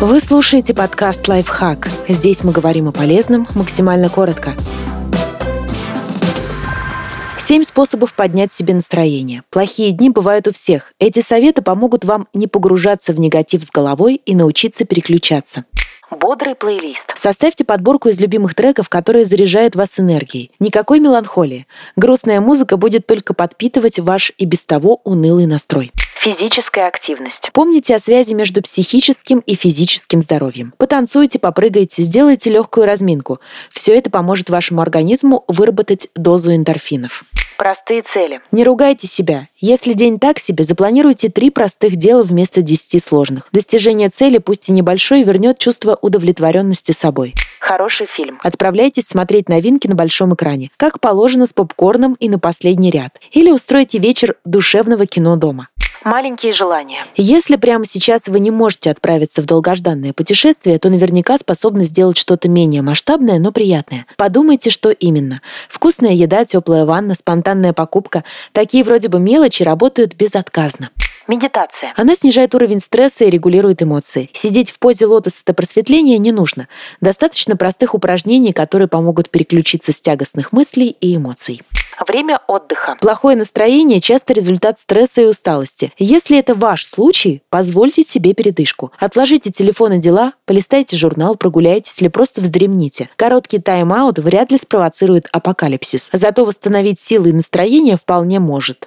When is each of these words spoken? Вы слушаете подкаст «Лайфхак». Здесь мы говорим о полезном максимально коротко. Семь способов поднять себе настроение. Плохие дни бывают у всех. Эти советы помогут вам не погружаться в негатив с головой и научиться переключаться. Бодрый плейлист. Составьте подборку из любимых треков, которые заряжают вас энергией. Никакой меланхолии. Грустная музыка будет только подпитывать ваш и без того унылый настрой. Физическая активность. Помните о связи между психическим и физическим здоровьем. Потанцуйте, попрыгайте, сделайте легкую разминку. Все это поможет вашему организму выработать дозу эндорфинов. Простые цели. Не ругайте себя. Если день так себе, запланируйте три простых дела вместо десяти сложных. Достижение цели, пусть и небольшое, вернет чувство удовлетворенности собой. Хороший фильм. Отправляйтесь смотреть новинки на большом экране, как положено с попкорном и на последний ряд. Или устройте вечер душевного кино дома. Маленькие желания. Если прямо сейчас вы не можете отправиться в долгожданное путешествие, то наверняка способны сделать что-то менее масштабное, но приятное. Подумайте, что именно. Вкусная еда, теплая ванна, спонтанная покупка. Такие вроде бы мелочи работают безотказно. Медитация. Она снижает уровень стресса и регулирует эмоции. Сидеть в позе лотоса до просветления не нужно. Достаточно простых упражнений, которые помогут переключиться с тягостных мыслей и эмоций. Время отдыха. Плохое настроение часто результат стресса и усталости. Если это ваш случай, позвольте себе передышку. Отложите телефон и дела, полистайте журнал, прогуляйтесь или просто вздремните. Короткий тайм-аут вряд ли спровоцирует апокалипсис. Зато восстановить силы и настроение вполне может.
Вы 0.00 0.18
слушаете 0.20 0.72
подкаст 0.72 1.28
«Лайфхак». 1.28 1.90
Здесь 2.08 2.42
мы 2.42 2.52
говорим 2.52 2.88
о 2.88 2.92
полезном 2.92 3.46
максимально 3.54 4.08
коротко. 4.08 4.54
Семь 7.38 7.64
способов 7.64 8.14
поднять 8.14 8.50
себе 8.50 8.72
настроение. 8.72 9.42
Плохие 9.50 9.92
дни 9.92 10.08
бывают 10.08 10.48
у 10.48 10.52
всех. 10.52 10.94
Эти 10.98 11.20
советы 11.20 11.60
помогут 11.60 12.06
вам 12.06 12.28
не 12.32 12.46
погружаться 12.46 13.12
в 13.12 13.20
негатив 13.20 13.62
с 13.62 13.70
головой 13.70 14.22
и 14.24 14.34
научиться 14.34 14.86
переключаться. 14.86 15.66
Бодрый 16.10 16.54
плейлист. 16.54 17.04
Составьте 17.14 17.66
подборку 17.66 18.08
из 18.08 18.18
любимых 18.20 18.54
треков, 18.54 18.88
которые 18.88 19.26
заряжают 19.26 19.76
вас 19.76 20.00
энергией. 20.00 20.50
Никакой 20.60 20.98
меланхолии. 21.00 21.66
Грустная 21.96 22.40
музыка 22.40 22.78
будет 22.78 23.06
только 23.06 23.34
подпитывать 23.34 23.98
ваш 23.98 24.32
и 24.38 24.46
без 24.46 24.62
того 24.62 25.02
унылый 25.04 25.44
настрой. 25.44 25.92
Физическая 26.20 26.86
активность. 26.86 27.48
Помните 27.54 27.94
о 27.94 27.98
связи 27.98 28.34
между 28.34 28.60
психическим 28.60 29.38
и 29.38 29.54
физическим 29.54 30.20
здоровьем. 30.20 30.74
Потанцуйте, 30.76 31.38
попрыгайте, 31.38 32.02
сделайте 32.02 32.50
легкую 32.50 32.84
разминку. 32.84 33.40
Все 33.72 33.96
это 33.96 34.10
поможет 34.10 34.50
вашему 34.50 34.82
организму 34.82 35.44
выработать 35.48 36.08
дозу 36.14 36.54
эндорфинов. 36.54 37.24
Простые 37.56 38.02
цели. 38.02 38.42
Не 38.52 38.64
ругайте 38.64 39.06
себя. 39.06 39.48
Если 39.60 39.94
день 39.94 40.18
так 40.18 40.38
себе, 40.38 40.64
запланируйте 40.64 41.30
три 41.30 41.48
простых 41.48 41.96
дела 41.96 42.22
вместо 42.22 42.60
десяти 42.60 43.00
сложных. 43.00 43.48
Достижение 43.50 44.10
цели, 44.10 44.36
пусть 44.36 44.68
и 44.68 44.72
небольшое, 44.72 45.24
вернет 45.24 45.56
чувство 45.56 45.98
удовлетворенности 46.02 46.92
собой. 46.92 47.32
Хороший 47.60 48.04
фильм. 48.04 48.38
Отправляйтесь 48.42 49.08
смотреть 49.08 49.48
новинки 49.48 49.88
на 49.88 49.94
большом 49.94 50.34
экране, 50.34 50.70
как 50.76 51.00
положено 51.00 51.46
с 51.46 51.54
попкорном 51.54 52.12
и 52.20 52.28
на 52.28 52.38
последний 52.38 52.90
ряд. 52.90 53.18
Или 53.32 53.50
устройте 53.50 53.96
вечер 53.98 54.36
душевного 54.44 55.06
кино 55.06 55.36
дома. 55.36 55.68
Маленькие 56.04 56.52
желания. 56.52 57.06
Если 57.16 57.56
прямо 57.56 57.84
сейчас 57.84 58.26
вы 58.26 58.40
не 58.40 58.50
можете 58.50 58.90
отправиться 58.90 59.42
в 59.42 59.46
долгожданное 59.46 60.12
путешествие, 60.12 60.78
то 60.78 60.88
наверняка 60.88 61.36
способны 61.36 61.84
сделать 61.84 62.16
что-то 62.16 62.48
менее 62.48 62.82
масштабное, 62.82 63.38
но 63.38 63.52
приятное. 63.52 64.06
Подумайте, 64.16 64.70
что 64.70 64.90
именно. 64.90 65.42
Вкусная 65.68 66.12
еда, 66.12 66.44
теплая 66.44 66.84
ванна, 66.86 67.14
спонтанная 67.14 67.72
покупка. 67.72 68.24
Такие 68.52 68.82
вроде 68.82 69.08
бы 69.08 69.20
мелочи 69.20 69.62
работают 69.62 70.14
безотказно. 70.14 70.90
Медитация. 71.28 71.92
Она 71.96 72.14
снижает 72.14 72.54
уровень 72.54 72.80
стресса 72.80 73.24
и 73.24 73.30
регулирует 73.30 73.82
эмоции. 73.82 74.30
Сидеть 74.32 74.70
в 74.70 74.78
позе 74.78 75.06
лотоса 75.06 75.42
до 75.46 75.54
просветления 75.54 76.18
не 76.18 76.32
нужно. 76.32 76.68
Достаточно 77.00 77.56
простых 77.56 77.94
упражнений, 77.94 78.52
которые 78.52 78.88
помогут 78.88 79.30
переключиться 79.30 79.92
с 79.92 80.00
тягостных 80.00 80.52
мыслей 80.52 80.96
и 81.00 81.16
эмоций. 81.16 81.62
Время 82.06 82.40
отдыха. 82.46 82.96
Плохое 83.00 83.36
настроение 83.36 84.00
часто 84.00 84.32
результат 84.32 84.78
стресса 84.78 85.20
и 85.20 85.26
усталости. 85.26 85.92
Если 85.98 86.38
это 86.38 86.54
ваш 86.54 86.86
случай, 86.86 87.42
позвольте 87.50 88.02
себе 88.02 88.32
передышку. 88.32 88.92
Отложите 88.98 89.50
телефон 89.50 89.94
и 89.94 89.98
дела, 89.98 90.32
полистайте 90.46 90.96
журнал, 90.96 91.34
прогуляйтесь 91.34 92.00
или 92.00 92.08
просто 92.08 92.40
вздремните. 92.40 93.10
Короткий 93.16 93.58
тайм-аут 93.58 94.18
вряд 94.18 94.50
ли 94.50 94.58
спровоцирует 94.58 95.28
апокалипсис. 95.32 96.08
Зато 96.12 96.44
восстановить 96.44 97.00
силы 97.00 97.30
и 97.30 97.32
настроение 97.32 97.96
вполне 97.96 98.40
может. 98.40 98.86